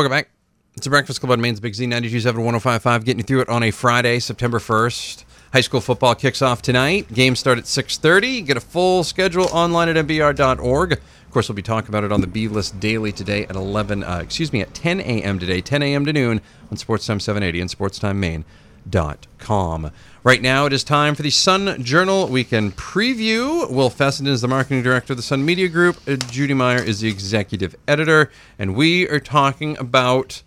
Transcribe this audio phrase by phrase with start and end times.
[0.00, 0.30] Welcome back.
[0.78, 3.62] It's a Breakfast Club on Maine's Big Z 92.7 1055, getting you through it on
[3.62, 5.24] a Friday, September 1st.
[5.52, 7.12] High school football kicks off tonight.
[7.12, 8.46] Games start at 6.30.
[8.46, 10.92] Get a full schedule online at mbr.org.
[10.92, 14.02] Of course, we'll be talking about it on the B List Daily today at 11,
[14.02, 15.38] uh, excuse me, at 10 a.m.
[15.38, 16.06] today, 10 a.m.
[16.06, 19.90] to noon on Sports Time 780 and SportsTimeMaine.com.
[20.22, 23.70] Right now, it is time for the Sun Journal Weekend Preview.
[23.70, 25.96] Will Fessenden is the marketing director of the Sun Media Group.
[26.06, 28.30] Uh, Judy Meyer is the executive editor.
[28.58, 30.42] And we are talking about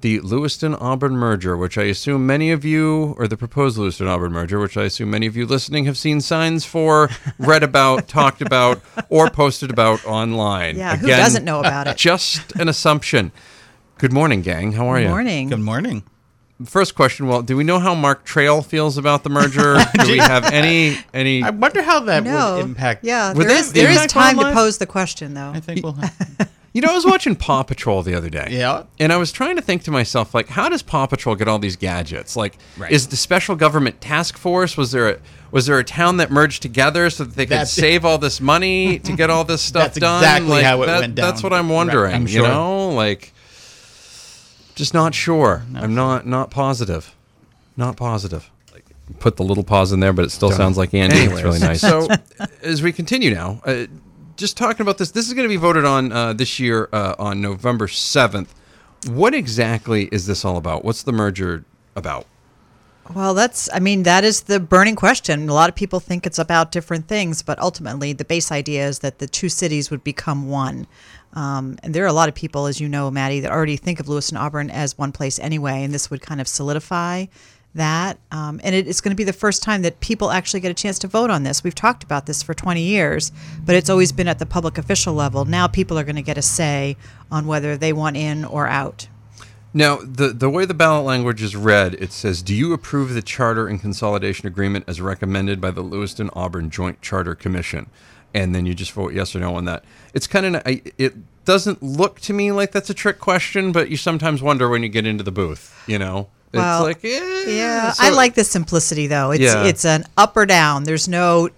[0.00, 4.30] the Lewiston Auburn merger, which I assume many of you, or the proposed Lewiston Auburn
[4.30, 8.40] merger, which I assume many of you listening have seen signs for, read about, talked
[8.40, 10.76] about, or posted about online.
[10.78, 11.96] Yeah, who doesn't know about it?
[11.96, 13.32] Just an assumption.
[13.98, 14.70] Good morning, gang.
[14.70, 15.06] How are Good you?
[15.08, 15.48] Good morning.
[15.48, 16.02] Good morning.
[16.66, 19.78] First question: Well, do we know how Mark Trail feels about the merger?
[20.04, 21.42] do we have any any?
[21.42, 22.56] I wonder how that No.
[22.56, 23.04] would impact.
[23.04, 24.52] Yeah, Would there that is, there is impact time online?
[24.54, 25.50] to pose the question, though.
[25.54, 26.50] I think we'll have.
[26.72, 28.46] You know, I was watching Paw Patrol the other day.
[28.50, 28.84] Yeah.
[29.00, 31.58] And I was trying to think to myself, like, how does Paw Patrol get all
[31.58, 32.36] these gadgets?
[32.36, 32.92] Like, Right.
[32.92, 34.76] is the special government task force?
[34.76, 35.18] Was there a
[35.50, 38.40] was there a town that merged together so that they could That's- save all this
[38.40, 40.18] money to get all this stuff That's done?
[40.22, 42.14] exactly Like, how it that- went That's what I'm Right, wondering.
[42.14, 42.48] I'm You sure.
[42.48, 43.32] know, like,
[44.80, 45.62] just not sure.
[45.76, 47.14] I'm not not positive.
[47.76, 48.50] Not positive.
[48.72, 48.86] Like,
[49.18, 51.18] put the little pause in there, but it still sounds like Andy.
[51.18, 51.82] It's really nice.
[51.82, 52.08] So,
[52.62, 53.86] as we continue now, uh,
[54.38, 57.14] just talking about this, this is going to be voted on uh, this year uh,
[57.18, 58.48] on November 7th.
[59.08, 60.82] What exactly is this all about?
[60.82, 62.26] What's the merger about?
[63.14, 65.48] Well, that's, I mean, that is the burning question.
[65.48, 69.00] A lot of people think it's about different things, but ultimately, the base idea is
[69.00, 70.86] that the two cities would become one.
[71.32, 73.98] Um, and there are a lot of people, as you know, Maddie, that already think
[73.98, 77.26] of Lewiston Auburn as one place anyway, and this would kind of solidify
[77.74, 78.18] that.
[78.30, 80.74] Um, and it is going to be the first time that people actually get a
[80.74, 81.64] chance to vote on this.
[81.64, 83.32] We've talked about this for 20 years,
[83.64, 85.44] but it's always been at the public official level.
[85.44, 86.96] Now people are going to get a say
[87.30, 89.08] on whether they want in or out.
[89.72, 93.22] Now, the, the way the ballot language is read, it says, Do you approve the
[93.22, 97.88] charter and consolidation agreement as recommended by the Lewiston Auburn Joint Charter Commission?
[98.34, 99.84] And then you just vote yes or no on that.
[100.14, 101.14] It's kind of, it
[101.44, 104.88] doesn't look to me like that's a trick question, but you sometimes wonder when you
[104.88, 106.28] get into the booth, you know?
[106.52, 109.30] Well, it's like, eh, Yeah, so- I like the simplicity though.
[109.30, 109.64] It's Yeah.
[109.64, 110.82] it's an up or down.
[110.84, 111.48] There's no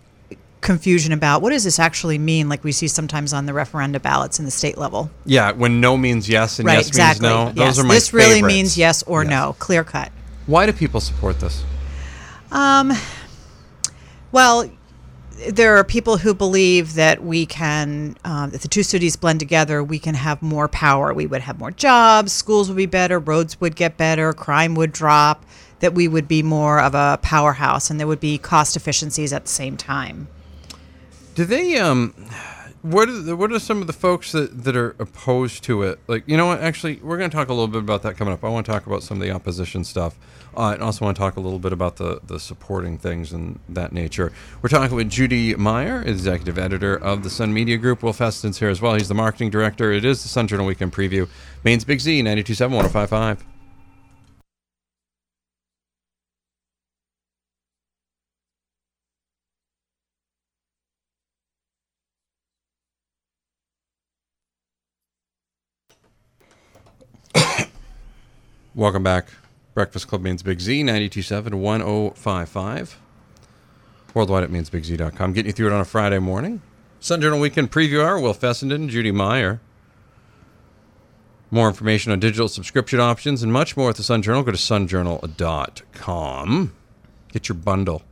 [0.63, 4.39] confusion about what does this actually mean, like we see sometimes on the referenda ballots
[4.39, 5.11] in the state level.
[5.27, 7.29] Yeah, when no means yes and right, yes exactly.
[7.29, 7.65] means no.
[7.67, 8.55] Those are my this really favorites.
[8.55, 9.31] means yes or Yes.
[9.31, 10.11] no, clear cut.
[10.47, 11.63] Why do people support this?
[12.51, 12.93] um,
[14.31, 14.71] Well,
[15.49, 19.83] there are people who believe that we can, um, if the two cities blend together,
[19.83, 21.13] we can have more power.
[21.13, 24.93] We would have more jobs, schools would be better, roads would get better, crime would
[24.93, 25.45] drop,
[25.81, 29.45] that we would be more of a powerhouse and there would be cost efficiencies at
[29.45, 30.29] the same time.
[31.35, 32.15] Do they um
[32.83, 36.01] what are the, what are some of the folks that, that are opposed to it?
[36.09, 36.61] Like, you know what?
[36.61, 38.45] Actually, we're going to talk a little bit about that coming up.
[38.45, 40.19] I want to talk about some of the opposition stuff.
[40.55, 43.59] Uh, and also want to talk a little bit about the, the supporting things and
[43.69, 44.33] that nature.
[44.61, 48.03] We're talking with Judy Meyer, executive editor of the Sun Media Group.
[48.03, 48.95] Will Fessenden's here as well.
[48.95, 49.93] He's the marketing director.
[49.93, 51.29] It is the Sun Journal Weekend Preview.
[51.65, 53.39] Maine's Big Z, 92.7, 105.5.
[68.75, 69.29] Welcome back.
[69.75, 73.01] Breakfast Club Maine's Big Z, 92.7 1055.
[74.15, 75.33] Worldwide at mainesbigz.com.
[75.33, 76.63] Getting you through it on a Friday morning.
[77.01, 78.19] Sun Journal Weekend Preview Hour.
[78.21, 79.61] Will Fessenden, Judy Meyer.
[81.51, 84.43] More information on digital subscription options and much more at the Sun Journal.
[84.43, 86.73] Go to sunjournal.com.
[87.31, 88.03] Get your bundle.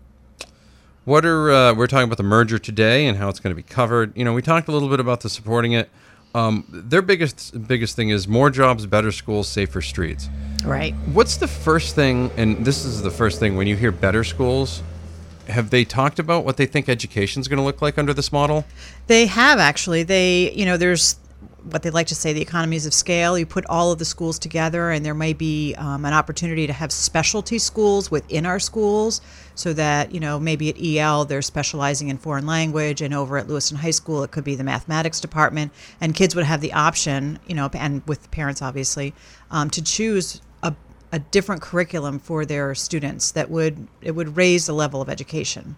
[1.07, 3.63] What are uh, we're talking about the merger today and how it's going to be
[3.63, 4.15] covered?
[4.15, 5.89] You know, we talked a little bit about the supporting it.
[6.35, 10.29] Um, their biggest biggest thing is more jobs, better schools, safer streets.
[10.65, 10.95] Right.
[11.13, 14.83] What's the first thing, and this is the first thing, when you hear better schools,
[15.49, 18.65] have they talked about what they think education's going to look like under this model?
[19.07, 20.03] They have actually.
[20.03, 21.17] They, you know, there's
[21.65, 23.39] what they like to say the economies of scale.
[23.39, 26.73] You put all of the schools together, and there may be um, an opportunity to
[26.73, 29.21] have specialty schools within our schools,
[29.55, 33.49] so that you know maybe at EL they're specializing in foreign language, and over at
[33.49, 37.39] Lewiston High School it could be the mathematics department, and kids would have the option,
[37.47, 39.15] you know, and with parents obviously,
[39.51, 40.41] um, to choose
[41.13, 45.77] a, different curriculum for their students that would it would raise the level of education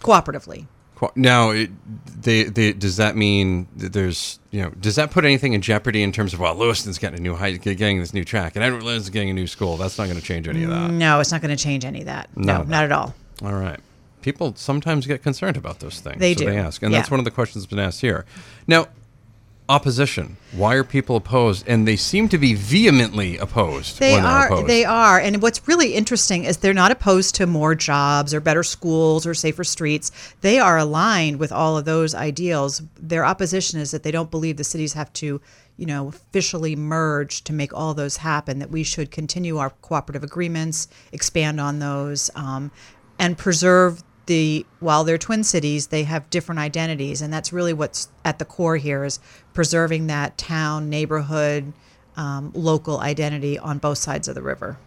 [0.00, 0.66] cooperatively.
[1.14, 1.70] Now, it,
[2.22, 6.02] they, they, does that mean that there's, you know, does that put anything in jeopardy
[6.02, 8.82] in terms of, well, Lewiston's getting a new high, getting this new track, and Edward
[8.82, 9.78] Little's getting a new school?
[9.78, 10.90] That's not going to change any of that.
[10.90, 12.28] No, it's not going to change any of that.
[12.36, 12.70] None No, of that.
[12.70, 13.14] not at all.
[13.42, 13.80] All right.
[14.20, 16.18] People sometimes get concerned about those things.
[16.18, 16.46] They so do.
[16.50, 16.98] They ask, and Yeah.
[16.98, 18.26] that's one of the questions that's been asked here.
[18.66, 18.88] Now,
[19.70, 20.36] opposition.
[20.52, 21.66] Why are people opposed?
[21.68, 24.00] And they seem to be vehemently opposed.
[24.00, 24.46] They are.
[24.46, 24.66] opposed.
[24.66, 25.20] They are.
[25.20, 29.32] And what's really interesting is they're not opposed to more jobs or better schools or
[29.32, 30.10] safer streets.
[30.40, 32.82] They are aligned with all of those ideals.
[32.98, 35.40] Their opposition is that they don't believe the cities have to,
[35.76, 38.58] you know, officially merge to make all those happen.
[38.58, 42.72] That we should continue our cooperative agreements, expand on those, um,
[43.20, 48.08] and preserve the while they're twin cities they have different identities and that's really what's
[48.24, 49.18] at the core here is
[49.52, 51.72] preserving that town neighborhood
[52.16, 54.78] um, local identity on both sides of the river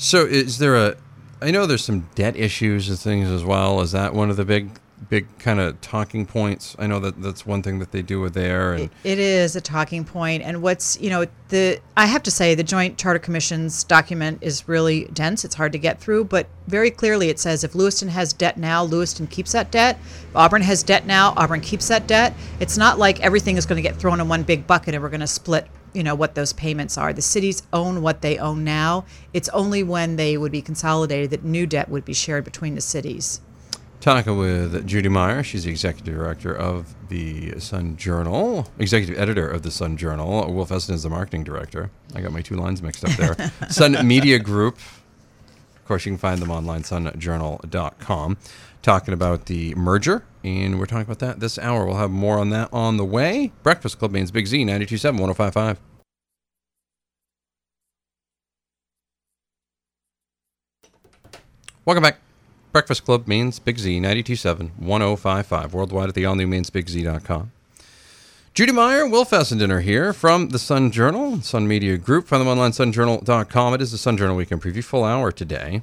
[0.00, 0.96] So is there a?
[1.42, 3.82] I know there's some debt issues and things as well.
[3.82, 4.70] Is that one of the big,
[5.08, 6.76] big kind of talking points?
[6.78, 9.60] I know that that's one thing that they do with there, and it is a
[9.60, 10.10] talking point.
[10.20, 14.38] point and what's you know the i have to say the joint charter commission's document
[14.40, 15.44] is really dense.
[15.44, 18.82] It's hard to get through but very clearly it says if lewiston has debt now
[18.82, 19.98] lewiston keeps that debt.
[20.02, 22.34] If auburn has debt now auburn keeps that debt.
[22.58, 25.10] It's not like everything is going to get thrown in one big bucket and we're
[25.10, 27.12] going to split you know what those payments are.
[27.12, 29.04] The cities own what they own now.
[29.32, 32.80] It's only when they would be consolidated that new debt would be shared between the
[32.80, 33.40] cities
[34.00, 35.42] talking with Judy Meyer.
[35.42, 40.52] She's the executive director of the Sun Journal, executive editor of the Sun Journal.
[40.52, 41.90] Will Fessenden is the marketing director.
[42.14, 43.52] I got my two lines mixed up there.
[43.70, 44.76] Sun Media Group.
[45.76, 48.36] Of course, you can find them online, sunjournal.com.
[48.82, 51.84] Talking about the merger, and we're talking about that this hour.
[51.84, 53.52] We'll have more on that on the way.
[53.62, 55.78] Breakfast Club Maine's Big Z, 927 1055.
[61.84, 62.20] Welcome back.
[62.72, 65.74] Breakfast Club Maine's Big Z, 927 1055.
[65.74, 67.52] Worldwide at the all new mainesbigz.com.
[68.52, 72.26] Judy Meyer, Will Fessenden are here from the Sun Journal, Sun Media Group.
[72.26, 73.74] Find them online, sunjournal.com.
[73.74, 75.82] It is the Sun Journal Weekend Preview, full hour today.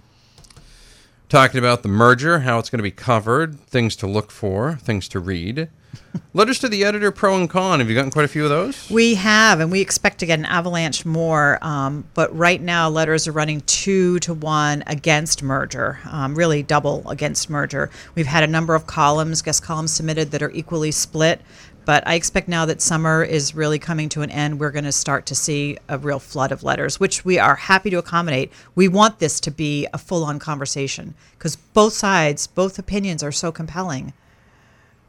[1.30, 5.10] Talking about the merger, how it's going to be covered, things to look for, things
[5.10, 5.68] to read.
[6.34, 7.80] Letters to the editor, pro and con.
[7.80, 8.90] Have you gotten quite a few of those?
[8.90, 11.60] We have, and we expect to get an avalanche more.
[11.62, 17.06] Um, but right now, letters are running two to one against merger, um, really double
[17.10, 17.90] against merger.
[18.16, 21.42] We've had a number of columns, guest columns submitted that are equally split.
[21.88, 24.92] But I expect now that summer is really coming to an end, we're going to
[24.92, 28.52] start to see a real flood of letters, which we are happy to accommodate.
[28.76, 33.32] We want this to be a full on conversation because both sides, both opinions are
[33.32, 34.12] so compelling.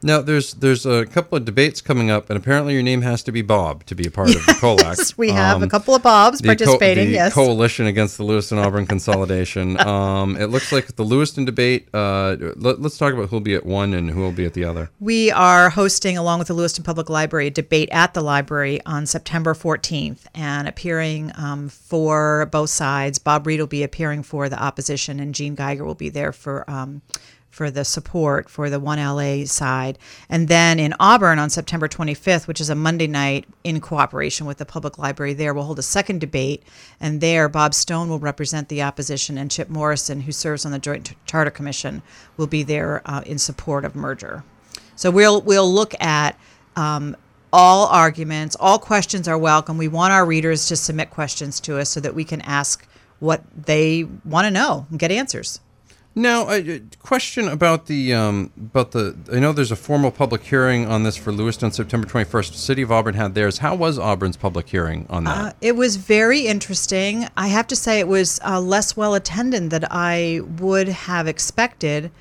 [0.01, 3.31] Now, there's there's a couple of debates coming up, and apparently your name has to
[3.33, 5.17] be Bob to be a part of the COLAC.
[5.17, 7.33] We have Um, a couple of Bobs the co- the yes.
[7.33, 9.77] coalition against the Lewiston Auburn consolidation.
[9.89, 11.87] Um, it looks like the Lewiston debate.
[11.93, 14.63] Uh, let, us talk about who'll be at one and who will be at the
[14.63, 14.89] other.
[14.99, 19.05] We are hosting, along with the Lewiston Public Library, a debate at the library on
[19.05, 23.19] September 14th and appearing um, for both sides.
[23.19, 26.69] Bob Reed will be appearing for the opposition, and Gene Geiger will be there for.
[27.59, 29.99] For the support for the 1LA side.
[30.29, 34.59] And then in Auburn on September 25th, which is a Monday night in cooperation with
[34.59, 36.63] the public library there, we'll hold a second debate.
[37.01, 40.79] And there, Bob Stone will represent the opposition, and Chip Morrison, who serves on the
[40.79, 42.01] Joint Charter Commission,
[42.37, 44.45] will be there uh, in support of merger.
[44.95, 46.39] So we'll we'll look at
[46.77, 47.13] um,
[47.51, 49.77] all arguments, all questions are welcome.
[49.77, 52.87] We want our readers to submit questions to us so that we can ask
[53.19, 55.59] what they want to know and get answers.
[56.19, 59.15] Now, a a question about the um, about the.
[59.31, 62.55] I know there's a formal public hearing on this for Lewiston, September 21st.
[62.55, 63.59] City of Auburn had theirs.
[63.59, 65.37] How was Auburn's public hearing on that?
[65.37, 67.25] Uh, it was very interesting.
[67.37, 72.11] I have to say, it was uh, less well attended than I would have expected.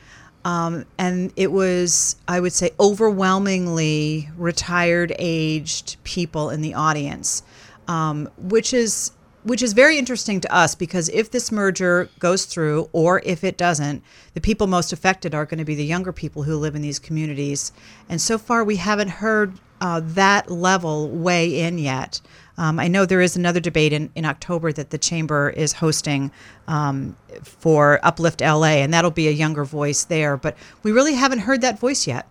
[0.45, 7.43] Um, and it was, I would say, overwhelmingly retired aged people in the audience,
[7.89, 9.11] um, which is
[9.49, 13.57] which is very interesting to us because if this merger goes through or if it
[13.57, 14.03] doesn't,
[14.35, 16.99] the people most affected are going to be the younger people who live in these
[16.99, 17.73] communities.
[18.09, 22.21] And so far, we haven't heard uh, that level weigh in yet.
[22.59, 26.31] Um, I know there is another debate in, in October that the chamber is hosting
[26.67, 30.37] um, for Uplift LA, and that'll be a younger voice there.
[30.37, 32.27] But we really haven't heard that voice yet.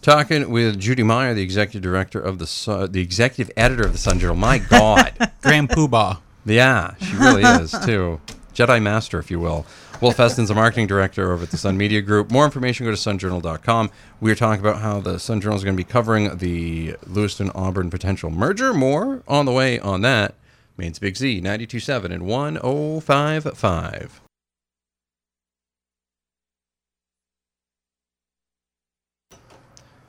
[0.00, 3.98] Talking with Judy Meyer, the executive director of the Sun, the executive editor of the
[3.98, 4.36] Sun Journal.
[4.36, 5.12] My God,
[5.42, 6.18] Grand Poobah.
[6.44, 8.20] yeah, she really is too.
[8.54, 9.66] Jedi Master, if you will.
[10.00, 12.30] Wolf Eston's a marketing director over at the Sun Media Group.
[12.30, 13.90] More information, go to sunjournal.com.
[14.20, 17.50] We are talking about how the Sun Journal is going to be covering the Lewiston
[17.54, 18.72] Auburn potential merger.
[18.72, 20.34] More on the way on that.
[20.76, 24.10] Maine's Big Z, 92.7 and 105.5.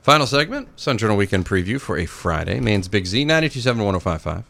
[0.02, 2.58] Final segment, Sun Journal Weekend Preview for a Friday.
[2.58, 4.44] Maine's Big Z, 92.7 1055.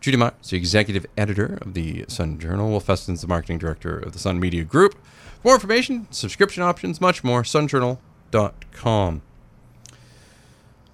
[0.00, 2.70] Judy Meyer is the executive editor of the Sun Journal.
[2.70, 4.94] Will Fessenden's the marketing director of the Sun Media Group.
[5.42, 9.22] For more information, subscription options, much more, sunjournal.com.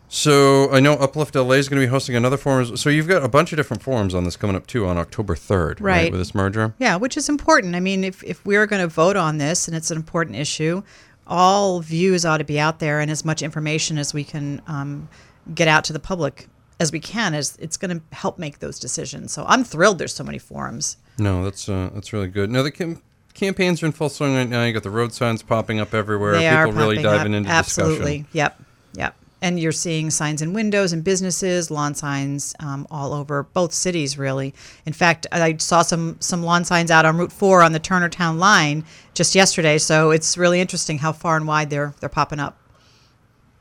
[0.09, 2.77] So I know Uplift LA is going to be hosting another forum.
[2.77, 5.35] So you've got a bunch of different forums on this coming up too on October
[5.35, 6.11] 3rd, Right.
[6.13, 6.75] with this merger.
[6.79, 7.75] Yeah, which is important.
[7.75, 10.83] I mean, if, if we're going to vote on this and it's an important issue,
[11.27, 15.09] all views ought to be out there and as much information as we can um,
[15.55, 16.49] get out to the public
[16.81, 19.33] as we can as it's going to help make those decisions.
[19.33, 20.97] So I'm thrilled there's so many forums.
[21.19, 22.51] No, that's uh, that's really good.
[22.51, 23.01] No, the cam-
[23.33, 24.65] campaigns are in full swing right now.
[24.65, 26.33] You got the road signs popping up everywhere.
[26.33, 27.39] They People are really diving up.
[27.39, 27.95] into Absolutely.
[28.25, 28.41] discussion.
[28.41, 28.41] Absolutely.
[28.41, 28.63] Yep.
[28.95, 29.17] Yep.
[29.45, 34.17] And you're seeing signs in windows and businesses, lawn signs um, all over both cities,
[34.17, 34.55] really.
[34.87, 38.09] In fact, I saw some some lawn signs out on Route Four on the Turner
[38.09, 39.77] Town line just yesterday.
[39.77, 42.57] So it's really interesting how far and wide they're they're popping up.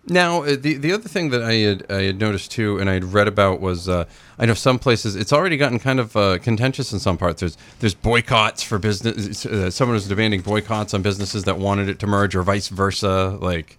[0.06, 2.94] Now, uh, the the other thing that I had I had noticed too, and I
[2.94, 4.06] had read about was uh,
[4.40, 7.40] I know some places it's already gotten kind of uh, contentious in some parts.
[7.42, 9.46] There's there's boycotts for business.
[9.46, 13.38] Uh, someone was demanding boycotts on businesses that wanted it to merge, or vice versa.
[13.42, 13.78] Like,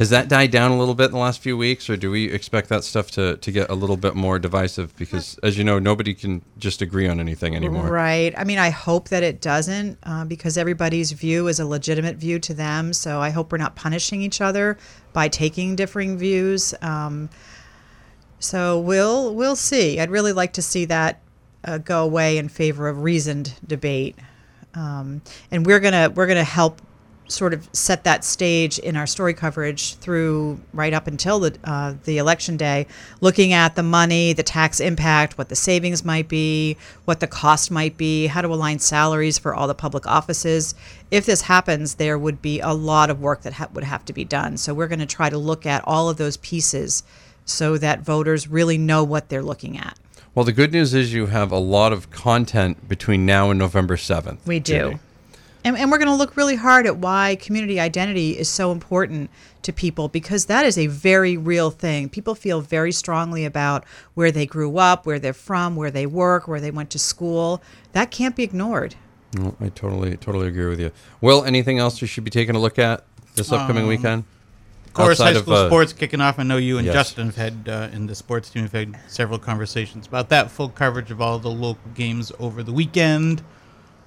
[0.00, 2.32] has that died down a little bit in the last few weeks, or do we
[2.32, 4.96] expect that stuff to to get a little bit more divisive?
[4.96, 7.86] Because as you know, nobody can just agree on anything anymore.
[7.90, 8.32] Right.
[8.34, 12.38] I mean, I hope that it doesn't, uh, because everybody's view is a legitimate view
[12.38, 12.94] to them.
[12.94, 14.78] So I hope we're not punishing each other
[15.12, 16.72] by taking differing views.
[16.80, 17.28] Um,
[18.38, 20.00] so we'll we'll see.
[20.00, 21.20] I'd really like to see that
[21.62, 24.16] uh, go away in favor of reasoned debate,
[24.72, 26.80] um, and we're gonna we're gonna help
[27.30, 31.94] sort of set that stage in our story coverage through right up until the uh,
[32.04, 32.86] the election day,
[33.20, 37.70] looking at the money, the tax impact, what the savings might be, what the cost
[37.70, 40.74] might be, how to align salaries for all the public offices.
[41.10, 44.12] If this happens, there would be a lot of work that ha- would have to
[44.12, 44.56] be done.
[44.56, 47.02] So we're going to try to look at all of those pieces
[47.44, 49.98] so that voters really know what they're looking at.
[50.34, 53.96] Well, the good news is you have a lot of content between now and November
[53.96, 54.46] seventh.
[54.46, 55.00] We do.
[55.64, 59.30] And, and we're going to look really hard at why community identity is so important
[59.62, 62.08] to people because that is a very real thing.
[62.08, 66.48] People feel very strongly about where they grew up, where they're from, where they work,
[66.48, 67.62] where they went to school.
[67.92, 68.94] That can't be ignored.
[69.34, 70.90] No, I totally totally agree with you.
[71.20, 74.24] Will anything else you should be taking a look at this upcoming weekend?
[74.86, 76.40] Of course, Outside high of, school uh, sports kicking off.
[76.40, 76.94] I know you and yes.
[76.94, 80.50] Justin have had uh, in the sports team have had several conversations about that.
[80.50, 83.44] Full coverage of all the local games over the weekend.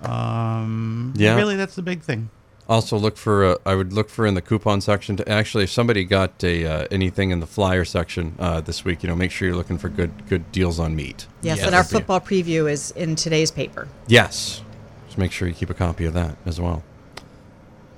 [0.06, 1.36] Um, Yeah.
[1.36, 2.30] really, that's the big thing.
[2.70, 5.18] Also, look for uh, I would look for in the coupon section.
[5.18, 9.04] To actually, if somebody got a uh, anything in the flyer section uh, this week,
[9.04, 11.28] you know, make sure you're looking for good good deals on meat.
[11.42, 11.66] Yes, Yes.
[11.68, 13.90] and our football preview is in today's paper.
[14.08, 14.62] Yes,
[15.08, 16.84] just make sure you keep a copy of that as well.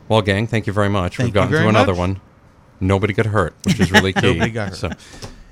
[0.08, 1.18] Well, gang, thank you very much.
[1.18, 2.00] Thank We've gotten to another much.
[2.00, 2.22] one.
[2.80, 4.34] Nobody got hurt, which is really key.
[4.34, 4.78] Nobody got hurt.
[4.78, 4.90] So,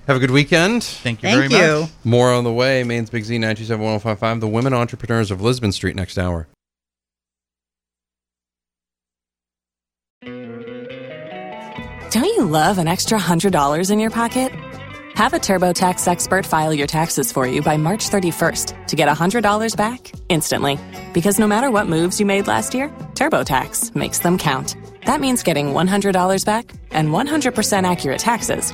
[0.08, 0.84] have a good weekend.
[0.84, 1.82] Thank you Thank very you.
[1.82, 1.90] much.
[2.04, 2.84] More on the way.
[2.84, 6.48] Maine's Big Z 927 The Women Entrepreneurs of Lisbon Street next hour.
[12.12, 14.52] Don't you love an extra $100 in your pocket?
[15.16, 19.76] Have a TurboTax expert file your taxes for you by March 31st to get $100
[19.76, 20.78] back instantly.
[21.14, 24.76] Because no matter what moves you made last year, TurboTax makes them count.
[25.06, 28.74] That means getting $100 back and 100% accurate taxes